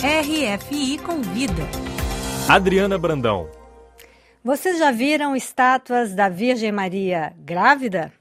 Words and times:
RFI 0.00 0.98
Convida. 0.98 1.64
Adriana 2.48 2.96
Brandão. 2.96 3.50
Vocês 4.44 4.78
já 4.78 4.92
viram 4.92 5.34
estátuas 5.34 6.14
da 6.14 6.28
Virgem 6.28 6.70
Maria 6.70 7.32
grávida? 7.36 8.12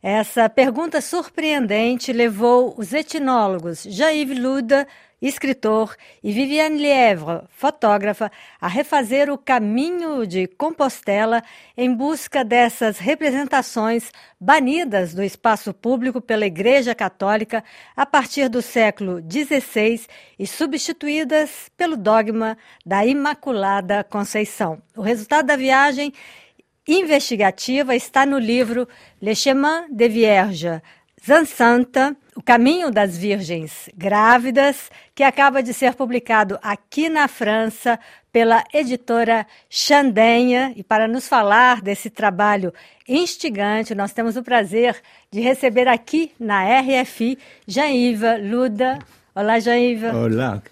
Essa 0.00 0.48
pergunta 0.48 1.00
surpreendente 1.00 2.12
levou 2.12 2.72
os 2.78 2.92
etnólogos 2.92 3.82
Jean-Yves 3.82 4.38
Luda 4.38 4.86
escritor, 5.20 5.96
e 6.22 6.32
Viviane 6.32 6.78
Lièvre, 6.78 7.42
fotógrafa, 7.50 8.30
a 8.60 8.68
refazer 8.68 9.30
o 9.30 9.36
caminho 9.36 10.26
de 10.26 10.46
Compostela 10.46 11.42
em 11.76 11.92
busca 11.92 12.44
dessas 12.44 12.98
representações 12.98 14.12
banidas 14.40 15.12
do 15.12 15.22
espaço 15.22 15.74
público 15.74 16.20
pela 16.20 16.46
Igreja 16.46 16.94
Católica 16.94 17.64
a 17.96 18.06
partir 18.06 18.48
do 18.48 18.62
século 18.62 19.20
XVI 19.20 20.06
e 20.38 20.46
substituídas 20.46 21.68
pelo 21.76 21.96
dogma 21.96 22.56
da 22.86 23.04
Imaculada 23.04 24.04
Conceição. 24.04 24.80
O 24.96 25.02
resultado 25.02 25.46
da 25.46 25.56
viagem 25.56 26.12
investigativa 26.88 27.94
está 27.94 28.24
no 28.24 28.38
livro 28.38 28.88
Le 29.20 29.34
Chemin 29.34 29.88
de 29.90 30.08
Vierge, 30.08 30.80
Zansanta, 31.24 32.16
O 32.36 32.42
Caminho 32.42 32.90
das 32.90 33.18
Virgens 33.18 33.88
Grávidas, 33.96 34.90
que 35.14 35.22
acaba 35.22 35.62
de 35.62 35.74
ser 35.74 35.94
publicado 35.94 36.58
aqui 36.62 37.08
na 37.08 37.26
França 37.26 37.98
pela 38.32 38.62
editora 38.72 39.46
Chandenha. 39.68 40.72
E 40.76 40.82
para 40.84 41.08
nos 41.08 41.26
falar 41.26 41.82
desse 41.82 42.10
trabalho 42.10 42.72
instigante, 43.08 43.94
nós 43.94 44.12
temos 44.12 44.36
o 44.36 44.42
prazer 44.42 44.96
de 45.30 45.40
receber 45.40 45.88
aqui 45.88 46.32
na 46.38 46.62
RFI 46.80 47.38
Jaiva 47.66 48.36
Luda. 48.36 48.98
Olá, 49.34 49.58
Jaiva. 49.58 50.16
Olá, 50.16 50.62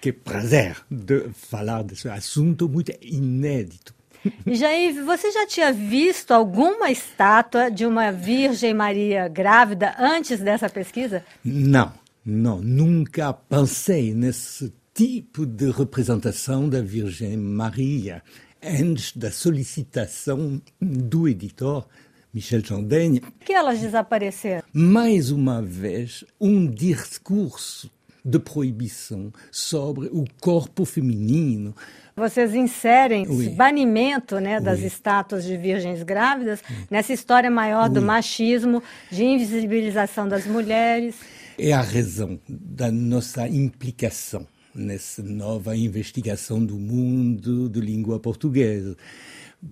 que 0.00 0.12
prazer 0.12 0.76
de 0.90 1.28
falar 1.30 1.84
desse 1.84 2.08
assunto 2.08 2.68
muito 2.68 2.92
inédito. 3.00 3.94
Jair, 4.46 5.04
você 5.04 5.30
já 5.30 5.46
tinha 5.46 5.72
visto 5.72 6.32
alguma 6.32 6.90
estátua 6.90 7.70
de 7.70 7.86
uma 7.86 8.10
Virgem 8.10 8.74
Maria 8.74 9.28
grávida 9.28 9.94
antes 9.98 10.40
dessa 10.40 10.68
pesquisa? 10.68 11.24
Não, 11.44 11.92
não, 12.24 12.60
nunca 12.60 13.32
pensei 13.32 14.14
nesse 14.14 14.72
tipo 14.94 15.44
de 15.46 15.70
representação 15.70 16.68
da 16.68 16.80
Virgem 16.80 17.36
Maria 17.36 18.22
antes 18.62 19.16
da 19.16 19.30
solicitação 19.30 20.60
do 20.80 21.26
editor 21.28 21.86
Michel 22.32 22.64
Chandaigne. 22.64 23.20
Que 23.44 23.52
elas 23.52 23.80
desapareceram? 23.80 24.62
Mais 24.72 25.30
uma 25.30 25.60
vez, 25.60 26.24
um 26.40 26.66
discurso 26.66 27.90
de 28.24 28.38
proibição 28.38 29.32
sobre 29.50 30.06
o 30.06 30.24
corpo 30.40 30.84
feminino. 30.84 31.74
Vocês 32.16 32.54
inserem 32.54 33.26
oui. 33.26 33.46
esse 33.46 33.54
banimento 33.54 34.38
né, 34.38 34.60
das 34.60 34.80
oui. 34.80 34.86
estátuas 34.86 35.44
de 35.44 35.56
virgens 35.56 36.02
grávidas 36.02 36.62
oui. 36.68 36.76
nessa 36.90 37.12
história 37.12 37.50
maior 37.50 37.88
do 37.88 38.02
machismo, 38.02 38.82
de 39.10 39.24
invisibilização 39.24 40.28
das 40.28 40.46
mulheres. 40.46 41.16
É 41.58 41.72
a 41.72 41.80
razão 41.80 42.38
da 42.48 42.90
nossa 42.90 43.48
implicação 43.48 44.46
nessa 44.74 45.22
nova 45.22 45.76
investigação 45.76 46.64
do 46.64 46.78
mundo 46.78 47.68
de 47.68 47.80
língua 47.80 48.18
portuguesa. 48.18 48.96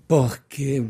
Porque, 0.06 0.84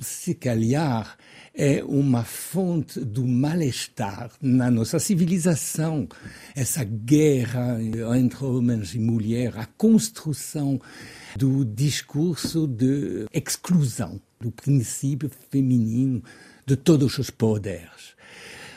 se 0.00 0.34
calhar, 0.34 1.16
é 1.54 1.82
uma 1.82 2.22
fonte 2.24 3.00
do 3.00 3.26
mal-estar 3.26 4.30
na 4.40 4.70
nossa 4.70 4.98
civilização. 4.98 6.08
Essa 6.54 6.84
guerra 6.84 7.78
entre 8.16 8.44
homens 8.44 8.94
e 8.94 8.98
mulheres, 8.98 9.56
a 9.56 9.66
construção 9.66 10.80
do 11.36 11.64
discurso 11.64 12.66
de 12.66 13.26
exclusão 13.32 14.20
do 14.40 14.52
princípio 14.52 15.30
feminino 15.50 16.22
de 16.64 16.76
todos 16.76 17.18
os 17.18 17.30
poderes. 17.30 18.16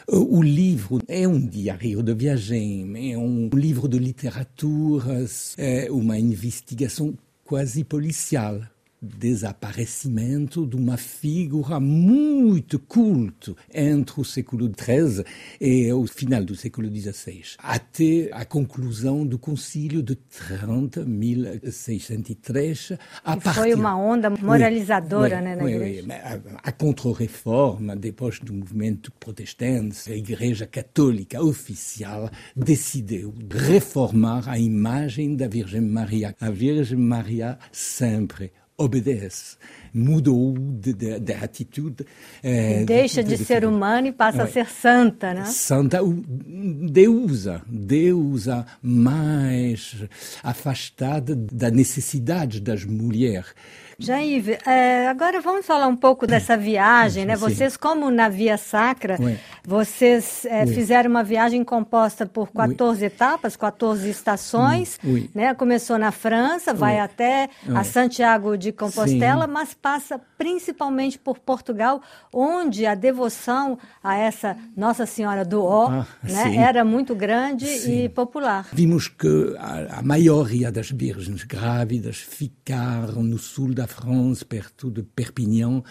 O 0.07 0.41
livro 0.41 0.99
é 1.07 1.27
um 1.27 1.39
diário 1.39 2.01
de 2.01 2.13
viagem, 2.13 3.13
é 3.13 3.17
um 3.17 3.49
livro 3.53 3.87
de 3.87 3.99
literatura, 3.99 5.25
é 5.57 5.89
uma 5.91 6.17
investigação 6.17 7.17
quase 7.45 7.83
policial 7.83 8.61
desaparecimento 9.01 10.67
de 10.67 10.75
uma 10.75 10.95
figura 10.95 11.79
muito 11.79 12.77
culto 12.77 13.57
entre 13.73 14.21
o 14.21 14.23
século 14.23 14.69
XIII 14.69 15.25
e 15.59 15.91
o 15.91 16.05
final 16.05 16.43
do 16.43 16.55
século 16.55 16.87
XVI, 16.87 17.41
até 17.57 18.29
a 18.31 18.45
conclusão 18.45 19.25
do 19.25 19.39
Concílio 19.39 20.03
de 20.03 20.15
Trento, 20.15 21.03
1603. 21.03 22.93
A 23.23 23.37
partir... 23.37 23.59
Foi 23.59 23.73
uma 23.73 23.97
onda 23.97 24.29
moralizadora 24.29 25.37
oui, 25.37 25.43
né, 25.43 25.55
na 25.55 25.63
oui, 25.63 25.73
igreja. 25.73 26.03
Oui, 26.03 26.11
a, 26.11 26.39
a 26.63 26.71
contra-reforma, 26.71 27.95
depois 27.95 28.39
do 28.39 28.53
movimento 28.53 29.11
protestante, 29.13 30.11
a 30.11 30.15
Igreja 30.15 30.67
Católica 30.67 31.41
oficial 31.41 32.29
decidiu 32.55 33.33
reformar 33.49 34.47
a 34.47 34.59
imagem 34.59 35.35
da 35.35 35.47
Virgem 35.47 35.81
Maria. 35.81 36.35
A 36.39 36.51
Virgem 36.51 36.97
Maria 36.99 37.57
sempre 37.71 38.51
obedece, 38.81 39.57
mudou 39.93 40.53
de, 40.57 40.93
de, 40.93 41.19
de 41.19 41.33
atitude. 41.33 42.05
É, 42.43 42.83
Deixa 42.83 43.23
de, 43.23 43.37
de, 43.37 43.45
ser 43.45 43.65
humano 43.65 44.07
e 44.07 44.11
passa 44.11 44.41
é, 44.41 44.43
a 44.43 44.47
ser 44.47 44.67
santa, 44.67 45.33
né? 45.33 45.45
Santa, 45.45 45.99
deusa, 46.03 47.61
deusa 47.67 48.65
mais 48.81 49.95
afastada 50.43 51.35
da 51.35 51.69
necessidade 51.69 52.59
das 52.59 52.85
mulheres. 52.85 53.53
Jair, 54.01 54.59
é, 54.65 55.07
agora 55.07 55.39
vamos 55.39 55.63
falar 55.63 55.87
um 55.87 55.95
pouco 55.95 56.25
dessa 56.25 56.57
viagem, 56.57 57.23
né? 57.23 57.35
Vocês, 57.35 57.77
como 57.77 58.09
na 58.09 58.29
Via 58.29 58.57
Sacra, 58.57 59.15
oui. 59.19 59.37
vocês 59.63 60.43
é, 60.45 60.65
fizeram 60.65 61.09
uma 61.09 61.23
viagem 61.23 61.63
composta 61.63 62.25
por 62.25 62.51
14 62.51 62.99
oui. 62.99 63.05
etapas, 63.05 63.55
14 63.55 64.09
estações, 64.09 64.99
né? 65.35 65.53
Começou 65.53 65.99
na 65.99 66.11
França, 66.11 66.73
vai 66.73 66.99
até 66.99 67.49
a 67.75 67.83
Santiago 67.83 68.57
de 68.57 68.71
Compostela, 68.71 69.45
Sim. 69.45 69.51
mas 69.51 69.73
passa 69.81 70.21
principalmente 70.37 71.17
por 71.17 71.39
Portugal, 71.39 72.01
onde 72.31 72.85
a 72.85 72.93
devoção 72.93 73.77
a 74.03 74.15
essa 74.15 74.57
Nossa 74.77 75.05
Senhora 75.05 75.43
do 75.43 75.63
Ó 75.63 75.87
ah, 75.89 76.07
né? 76.23 76.55
era 76.55 76.85
muito 76.85 77.15
grande 77.15 77.65
sim. 77.65 78.03
e 78.03 78.09
popular. 78.09 78.67
Vimos 78.71 79.07
que 79.07 79.55
a, 79.57 79.99
a 79.99 80.01
maioria 80.01 80.71
das 80.71 80.91
virgens 80.91 81.43
grávidas 81.43 82.17
ficaram 82.17 83.23
no 83.23 83.37
sul 83.37 83.73
da 83.73 83.87
France, 83.87 84.45
perto 84.45 84.91
de 84.91 85.03
Perpignan, 85.03 85.83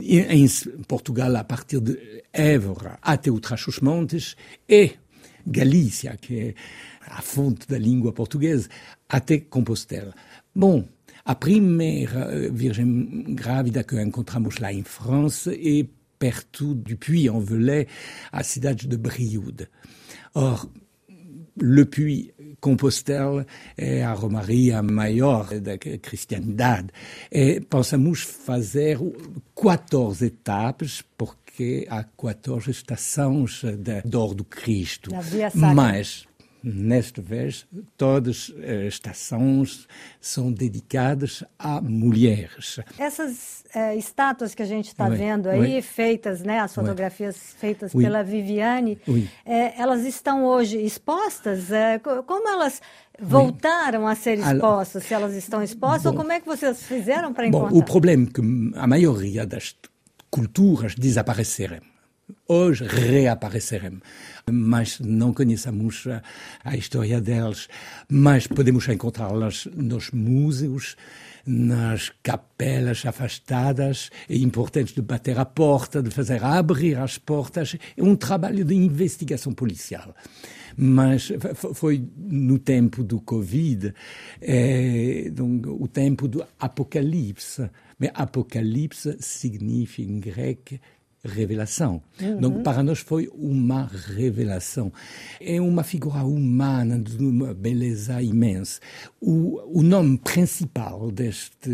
em 0.00 0.46
Portugal, 0.86 1.34
a 1.36 1.44
partir 1.44 1.80
de 1.80 2.24
Évora 2.32 2.98
até 3.02 3.30
Trás-os-Montes, 3.40 4.36
e 4.68 4.92
Galícia, 5.46 6.16
que 6.20 6.40
é 6.40 6.54
a 7.06 7.20
fonte 7.20 7.66
da 7.68 7.78
língua 7.78 8.12
portuguesa, 8.12 8.68
até 9.08 9.38
Compostela. 9.38 10.14
Bom, 10.54 10.84
a 11.24 11.34
primeira 11.34 12.28
eh, 12.32 12.50
virgem 12.50 13.34
grávida 13.34 13.82
que 13.82 14.00
encontramos 14.00 14.58
lá 14.58 14.72
em 14.72 14.82
França 14.82 15.52
é 15.54 15.86
perto 16.18 16.74
du 16.74 16.96
Puy-en-Velay, 16.96 17.86
a 18.30 18.42
cidade 18.42 18.86
de 18.86 18.96
Brioude. 18.96 19.68
Or, 20.34 20.68
Le 21.56 21.84
Puy-Compostela 21.84 23.46
é 23.76 24.02
a 24.02 24.12
romaria 24.12 24.82
maior 24.82 25.60
da 25.60 25.78
cristianidade. 25.78 26.88
E 27.30 27.60
pensamos 27.60 28.22
fazer 28.22 28.98
14 29.54 30.26
etapas, 30.26 31.02
porque 31.16 31.86
há 31.88 32.02
14 32.02 32.70
estações 32.70 33.62
da 33.78 34.00
dor 34.00 34.34
do 34.34 34.44
Cristo. 34.44 35.10
Mas 35.54 36.26
Nesta 36.66 37.20
vez, 37.20 37.66
todas 37.94 38.50
as 38.58 38.94
estações 38.94 39.86
são 40.18 40.50
dedicadas 40.50 41.44
a 41.58 41.78
mulheres. 41.78 42.80
Essas 42.98 43.64
é, 43.74 43.94
estátuas 43.94 44.54
que 44.54 44.62
a 44.62 44.64
gente 44.64 44.86
está 44.86 45.10
vendo 45.10 45.50
aí, 45.50 45.82
feitas, 45.82 46.40
né, 46.40 46.60
as 46.60 46.74
fotografias 46.74 47.36
feitas 47.58 47.92
pela 47.92 48.22
Viviane, 48.22 48.98
é, 49.44 49.78
elas 49.78 50.06
estão 50.06 50.46
hoje 50.46 50.78
expostas? 50.78 51.70
É, 51.70 51.98
como 51.98 52.48
elas 52.48 52.80
voltaram 53.20 54.06
a 54.06 54.14
ser 54.14 54.38
expostas? 54.38 55.04
Se 55.04 55.12
elas 55.12 55.34
estão 55.34 55.62
expostas, 55.62 56.04
bom, 56.04 56.10
ou 56.12 56.16
como 56.16 56.32
é 56.32 56.40
que 56.40 56.46
vocês 56.46 56.82
fizeram 56.82 57.34
para 57.34 57.46
encontrar? 57.46 57.72
Bom, 57.72 57.78
o 57.78 57.84
problema 57.84 58.26
é 58.26 58.32
que 58.32 58.40
a 58.78 58.86
maioria 58.86 59.44
das 59.44 59.76
culturas 60.30 60.94
desapareceram 60.94 61.93
hoje 62.48 62.84
reaparecerem. 62.84 64.00
Mas 64.50 65.00
não 65.00 65.32
conhecemos 65.32 66.04
a 66.62 66.76
história 66.76 67.20
deles, 67.20 67.68
mas 68.08 68.46
podemos 68.46 68.88
encontrá-las 68.88 69.66
nos 69.74 70.10
museus, 70.10 70.96
nas 71.46 72.10
capelas 72.22 73.04
afastadas. 73.06 74.10
É 74.28 74.36
importante 74.36 74.94
de 74.94 75.02
bater 75.02 75.38
a 75.38 75.44
porta, 75.44 76.02
de 76.02 76.10
fazer 76.10 76.42
abrir 76.44 76.98
as 76.98 77.18
portas. 77.18 77.76
É 77.96 78.02
um 78.02 78.16
trabalho 78.16 78.64
de 78.64 78.74
investigação 78.74 79.52
policial 79.52 80.14
mas 80.76 81.30
foi 81.74 82.04
no 82.16 82.58
tempo 82.58 83.04
do 83.04 83.20
Covid, 83.20 83.94
é, 84.40 85.30
o 85.68 85.86
tempo 85.86 86.26
do 86.26 86.44
apocalipse. 86.58 87.70
Mas 87.98 88.10
apocalipse 88.12 89.16
significa 89.20 90.10
em 90.10 90.18
grego 90.18 90.80
revelação. 91.24 92.02
Uhum. 92.20 92.36
Então, 92.38 92.62
para 92.62 92.82
nós 92.82 93.00
foi 93.00 93.28
uma 93.32 93.90
revelação. 94.14 94.92
É 95.40 95.60
uma 95.60 95.82
figura 95.82 96.24
humana 96.24 96.98
de 96.98 97.16
uma 97.16 97.54
beleza 97.54 98.20
imensa. 98.22 98.80
O, 99.20 99.80
o 99.80 99.82
nome 99.82 100.18
principal 100.18 101.10
desta 101.10 101.70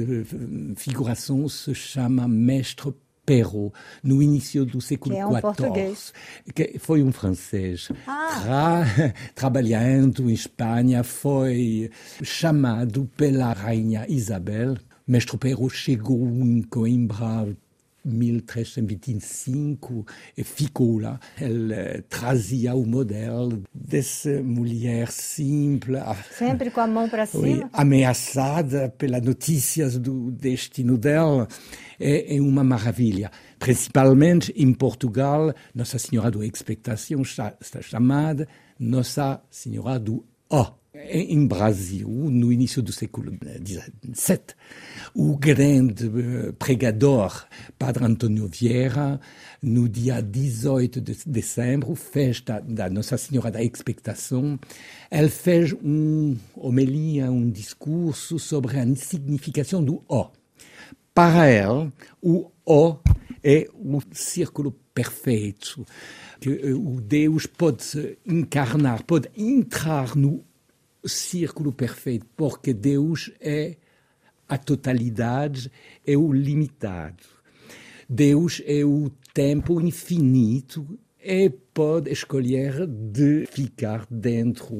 figuração 0.76 1.48
se 1.48 1.74
chama 1.74 2.28
Mestre 2.28 2.94
Perrault, 3.24 3.72
no 4.02 4.20
início 4.22 4.64
do 4.64 4.80
século 4.80 5.14
que 5.14 5.20
é 5.20 5.26
um 5.26 5.30
XIV. 5.30 5.40
Português. 5.42 6.12
Que 6.52 6.78
foi 6.78 7.02
um 7.02 7.12
francês. 7.12 7.88
Ah. 8.06 8.40
Tra 8.42 9.14
trabalhando 9.36 10.28
em 10.28 10.34
Espanha, 10.34 11.04
foi 11.04 11.90
chamado 12.22 13.08
pela 13.16 13.52
rainha 13.52 14.04
Isabel. 14.08 14.76
Mestre 15.06 15.38
Perrault 15.38 15.74
chegou 15.74 16.26
em 16.26 16.62
Coimbra 16.62 17.56
1325 18.04 20.06
e 20.36 20.44
ficou 20.44 20.98
lá. 20.98 21.18
Ele 21.40 22.02
trazia 22.08 22.74
o 22.74 22.86
modelo 22.86 23.62
dessa 23.74 24.42
mulher 24.42 25.10
simples. 25.10 26.02
Sempre 26.36 26.70
com 26.70 26.80
a 26.80 26.86
mão 26.86 27.08
para 27.08 27.26
cima? 27.26 27.68
ameaçada 27.72 28.88
pelas 28.96 29.22
notícias 29.22 29.98
do 29.98 30.30
destino 30.30 30.96
dela. 30.96 31.48
É, 31.98 32.36
é, 32.36 32.40
uma 32.40 32.64
maravilha. 32.64 33.30
Principalmente 33.58 34.52
em 34.56 34.72
Portugal, 34.72 35.52
Nossa 35.74 35.98
Senhora 35.98 36.30
da 36.30 36.46
Expectação 36.46 37.20
está, 37.20 37.54
está 37.60 37.82
chamada 37.82 38.48
Nossa 38.78 39.42
Senhora 39.50 39.98
do 39.98 40.24
Ó. 40.48 40.79
Em 40.92 41.46
Brasil, 41.46 42.08
no 42.08 42.52
início 42.52 42.82
do 42.82 42.92
século 42.92 43.30
XVII, 43.30 44.40
o 45.14 45.36
grande 45.36 46.06
eh, 46.06 46.52
pregador 46.58 47.46
Padre 47.78 48.04
Antônio 48.04 48.48
Vieira, 48.48 49.20
no 49.62 49.88
dia 49.88 50.20
18 50.20 51.00
de 51.00 51.16
dezembro, 51.26 51.94
festa 51.94 52.58
da 52.58 52.90
Nossa 52.90 53.16
Senhora 53.16 53.52
da 53.52 53.62
Expectação, 53.62 54.58
ele 55.12 55.28
fez 55.28 55.72
uma 55.80 56.36
homilia, 56.56 57.30
um 57.30 57.48
discurso 57.48 58.40
sobre 58.40 58.80
a 58.80 58.96
significação 58.96 59.84
do 59.84 60.02
O. 60.08 60.26
Para 61.14 61.48
ele, 61.48 61.92
o 62.20 62.50
O 62.66 62.96
é 63.44 63.68
o 63.74 64.00
círculo 64.10 64.72
perfeito, 64.92 65.86
que 66.40 66.50
eh, 66.50 66.74
o 66.74 67.00
Deus 67.00 67.46
pode 67.46 68.18
encarnar, 68.26 69.04
pode 69.04 69.30
entrar 69.36 70.16
no 70.16 70.49
círculo 71.08 71.72
perfeito, 71.72 72.26
porque 72.36 72.72
Deus 72.72 73.30
é 73.40 73.76
a 74.48 74.58
totalidade, 74.58 75.70
é 76.06 76.16
o 76.16 76.32
limitado. 76.32 77.22
Deus 78.08 78.60
é 78.66 78.84
o 78.84 79.10
tempo 79.32 79.80
infinito 79.80 80.98
e 81.22 81.50
pode 81.50 82.10
escolher 82.10 82.86
de 82.86 83.46
ficar 83.46 84.06
dentro 84.10 84.74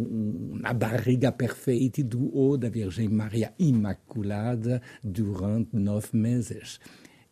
na 0.59 0.73
barriga 0.73 1.31
perfeita 1.31 2.03
do 2.03 2.37
O 2.37 2.57
da 2.57 2.69
Virgem 2.69 3.09
Maria 3.09 3.53
Imaculada 3.59 4.83
durante 5.05 5.77
nove 5.77 6.09
meses. 6.13 6.81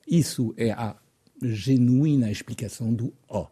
Isso 0.07 0.55
é 0.57 0.71
a 0.71 0.95
genuína 1.43 2.31
explicação 2.31 2.95
do 2.95 3.13
O 3.29 3.49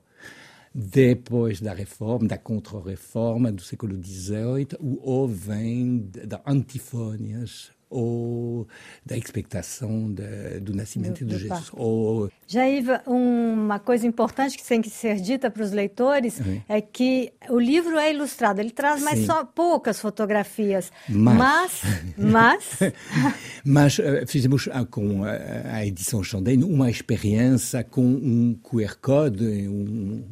depois 0.78 1.58
da 1.58 1.72
reforma, 1.72 2.28
da 2.28 2.36
contra-reforma 2.36 3.50
do 3.50 3.62
século 3.62 3.94
XVIII, 3.94 4.76
o 4.78 5.00
O 5.02 5.26
vem 5.26 6.10
da 6.26 6.42
antifônias 6.46 7.70
ou 7.88 8.66
da 9.04 9.16
expectação 9.16 10.12
de, 10.12 10.60
do 10.60 10.74
nascimento 10.74 11.24
do, 11.24 11.36
de 11.36 11.38
Jesus. 11.38 11.70
Ou... 11.72 12.30
Jair, 12.46 12.84
uma 13.06 13.78
coisa 13.78 14.06
importante 14.06 14.56
que 14.56 14.64
tem 14.64 14.82
que 14.82 14.90
ser 14.90 15.16
dita 15.16 15.50
para 15.50 15.62
os 15.62 15.70
leitores 15.70 16.40
uhum. 16.40 16.60
é 16.68 16.80
que 16.80 17.32
o 17.48 17.58
livro 17.58 17.96
é 17.96 18.12
ilustrado, 18.12 18.60
ele 18.60 18.70
traz 18.70 19.02
mais 19.02 19.24
só 19.24 19.44
poucas 19.44 20.00
fotografias, 20.00 20.90
mas... 21.08 21.82
Mas... 22.16 22.66
Mas, 22.76 22.78
mas 23.64 23.98
uh, 23.98 24.26
fizemos 24.26 24.66
uh, 24.66 24.86
com 24.90 25.22
uh, 25.22 25.26
a 25.72 25.86
edição 25.86 26.22
Chandelle 26.22 26.64
uma 26.64 26.90
experiência 26.90 27.84
com 27.84 28.04
um 28.04 28.58
QR 28.62 28.96
Code, 29.00 29.44
um, 29.68 30.24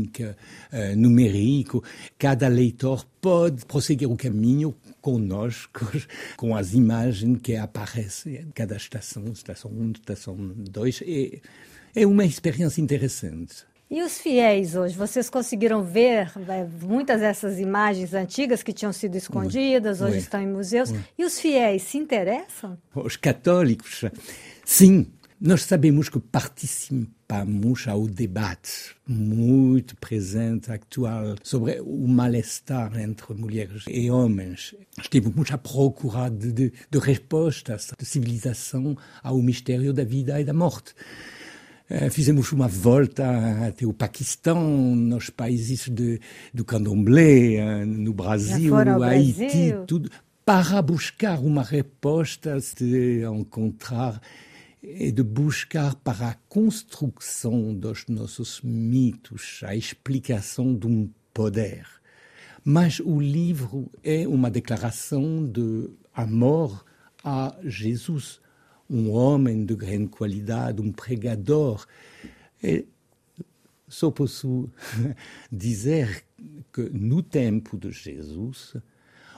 um 0.00 0.02
link 0.02 0.34
numérico. 0.96 1.82
Cada 2.18 2.48
leitor 2.48 3.04
pode 3.20 3.64
prosseguir 3.66 4.10
o 4.10 4.16
caminho 4.16 4.74
conosco, 5.00 5.86
com 6.36 6.56
as 6.56 6.72
imagens 6.74 7.38
que 7.42 7.56
aparecem 7.56 8.36
em 8.36 8.50
cada 8.50 8.76
estação, 8.76 9.24
estação 9.32 9.70
1, 9.70 9.92
estação 9.92 10.36
2. 10.36 11.02
É, 11.06 11.40
é 11.94 12.06
uma 12.06 12.24
experiência 12.24 12.80
interessante. 12.80 13.70
E 13.90 14.02
os 14.02 14.20
fiéis 14.20 14.76
hoje? 14.76 14.96
Vocês 14.96 15.28
conseguiram 15.28 15.82
ver 15.82 16.30
é, 16.48 16.64
muitas 16.80 17.20
dessas 17.20 17.58
imagens 17.58 18.14
antigas 18.14 18.62
que 18.62 18.72
tinham 18.72 18.92
sido 18.92 19.16
escondidas, 19.16 20.00
hoje 20.00 20.18
estão 20.18 20.40
em 20.40 20.46
museus. 20.46 20.92
E 21.18 21.24
os 21.24 21.40
fiéis 21.40 21.82
se 21.82 21.98
interessam? 21.98 22.78
Os 22.94 23.16
católicos, 23.16 24.04
sim. 24.64 25.08
Nós 25.42 25.62
sabemos 25.62 26.10
que 26.10 26.20
participamos 26.20 27.88
ao 27.88 28.06
debate 28.06 28.94
muito 29.08 29.96
presente, 29.96 30.70
atual, 30.70 31.34
sobre 31.42 31.80
o 31.80 32.06
mal-estar 32.06 33.00
entre 33.00 33.32
mulheres 33.32 33.84
e 33.88 34.10
homens. 34.10 34.74
Estivemos 35.00 35.50
à 35.50 35.56
procura 35.56 36.28
de, 36.28 36.52
de, 36.52 36.72
de 36.90 36.98
respostas 36.98 37.90
de 37.98 38.04
civilização 38.04 38.94
ao 39.22 39.38
mistério 39.38 39.94
da 39.94 40.04
vida 40.04 40.38
e 40.38 40.44
da 40.44 40.52
morte. 40.52 40.92
Uh, 41.90 42.10
fizemos 42.10 42.52
uma 42.52 42.68
volta 42.68 43.66
até 43.66 43.86
o 43.86 43.94
Paquistão, 43.94 44.94
nos 44.94 45.30
países 45.30 45.88
de, 45.88 46.20
do 46.52 46.66
candomblé, 46.66 47.64
uh, 47.64 47.86
no 47.86 48.12
Brasil, 48.12 48.76
Haiti, 48.76 49.38
Brasil. 49.38 49.84
tudo, 49.86 50.10
para 50.44 50.82
buscar 50.82 51.38
uma 51.38 51.62
resposta, 51.62 52.58
de 52.76 53.22
encontrar 53.24 54.20
é 54.82 55.10
de 55.10 55.22
buscar 55.22 55.94
para 55.96 56.30
a 56.30 56.34
construção 56.48 57.74
dos 57.74 58.06
nossos 58.08 58.60
mitos 58.62 59.60
a 59.64 59.76
explicação 59.76 60.74
de 60.74 60.86
um 60.86 61.10
poder. 61.34 61.86
Mas 62.64 63.00
o 63.00 63.20
livro 63.20 63.90
é 64.02 64.26
uma 64.26 64.50
declaração 64.50 65.46
de 65.46 65.90
amor 66.14 66.84
a 67.22 67.56
Jesus, 67.62 68.40
um 68.88 69.10
homem 69.10 69.64
de 69.64 69.74
grande 69.74 70.08
qualidade, 70.08 70.80
um 70.80 70.92
pregador. 70.92 71.86
E 72.62 72.86
só 73.88 74.10
posso 74.10 74.70
dizer 75.50 76.24
que 76.72 76.82
no 76.90 77.22
tempo 77.22 77.78
de 77.78 77.90
Jesus, 77.90 78.76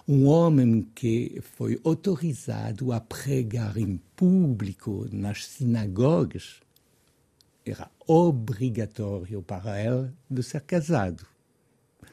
um 0.07 0.27
homem 0.27 0.83
que 0.95 1.41
foi 1.57 1.81
autorizado 1.85 2.93
a 2.93 3.01
pregar 3.01 3.77
em 3.77 3.99
público 4.17 5.07
nas 5.13 5.47
sinagogas, 5.47 6.61
era 7.65 7.89
obrigatório 8.07 9.43
para 9.43 9.81
ele 9.81 10.11
de 10.29 10.43
ser 10.43 10.63
casado. 10.63 11.25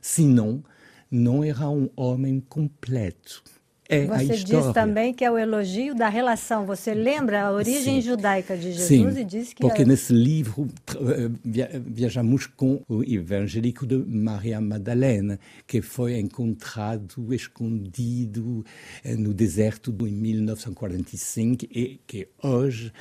Senão, 0.02 0.64
não 1.10 1.44
era 1.44 1.68
um 1.70 1.90
homem 1.96 2.40
completo. 2.40 3.44
É 3.92 4.06
Você 4.06 4.38
diz 4.38 4.72
também 4.72 5.12
que 5.12 5.26
é 5.26 5.32
o 5.32 5.36
elogio 5.36 5.96
da 5.96 6.08
relação. 6.08 6.64
Você 6.68 6.94
lembra 6.94 7.42
a 7.42 7.52
origem 7.52 8.00
Sim. 8.00 8.08
judaica 8.08 8.56
de 8.56 8.72
Jesus 8.72 8.88
Sim, 9.16 9.20
e 9.20 9.24
diz 9.24 9.52
que. 9.52 9.62
Porque 9.62 9.82
é... 9.82 9.86
nesse 9.86 10.14
livro 10.14 10.68
eh, 10.96 11.80
viajamos 11.88 12.46
com 12.46 12.84
o 12.88 13.04
evangélico 13.04 13.88
de 13.88 13.98
Maria 13.98 14.62
Madalena, 14.62 15.40
que 15.66 15.82
foi 15.82 16.20
encontrado 16.20 17.34
escondido 17.34 18.64
eh, 19.04 19.16
no 19.16 19.34
deserto 19.34 19.92
em 20.02 20.12
1945 20.12 21.66
e 21.72 22.00
que 22.06 22.28
hoje 22.44 22.94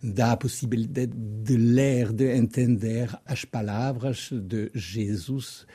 dá 0.00 0.30
a 0.30 0.36
possibilidade 0.36 1.12
de 1.12 1.56
ler, 1.56 2.12
de 2.12 2.36
entender 2.36 3.10
as 3.26 3.44
palavras 3.44 4.30
de 4.30 4.70
Jesus 4.72 5.66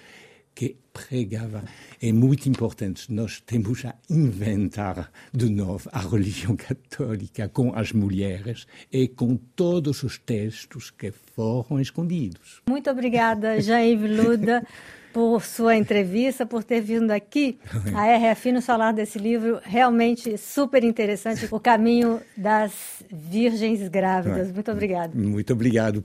que 0.53 0.77
pregava. 0.93 1.63
É 2.01 2.11
muito 2.11 2.47
importante. 2.49 3.11
Nós 3.11 3.39
temos 3.39 3.85
a 3.85 3.95
inventar 4.09 5.11
de 5.33 5.49
novo 5.49 5.89
a 5.91 5.99
religião 5.99 6.55
católica 6.55 7.47
com 7.49 7.73
as 7.73 7.91
mulheres 7.91 8.67
e 8.91 9.07
com 9.07 9.37
todos 9.55 10.03
os 10.03 10.17
textos 10.17 10.91
que 10.91 11.11
foram 11.11 11.79
escondidos. 11.79 12.61
Muito 12.69 12.89
obrigada, 12.89 13.61
Jair 13.61 13.99
Luda. 13.99 14.63
por 15.13 15.43
sua 15.43 15.75
entrevista, 15.75 16.45
por 16.45 16.63
ter 16.63 16.81
vindo 16.81 17.11
aqui 17.11 17.59
a 17.93 18.31
RFI 18.31 18.53
nos 18.53 18.65
falar 18.65 18.93
desse 18.93 19.19
livro 19.19 19.59
realmente 19.61 20.37
super 20.37 20.83
interessante, 20.83 21.47
O 21.51 21.59
Caminho 21.59 22.21
das 22.35 23.03
Virgens 23.11 23.87
Grávidas. 23.89 24.51
Muito 24.51 24.71
obrigada. 24.71 25.11
Muito 25.13 25.51
obrigado. 25.51 25.99